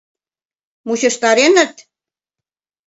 —Мучыштареныт! 0.87 1.73